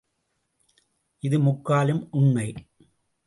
இது 1.23 1.39
முக்காலும் 1.39 2.07
உண்மை! 2.11 2.47